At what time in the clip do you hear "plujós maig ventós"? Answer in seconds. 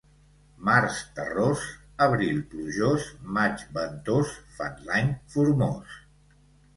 2.53-4.31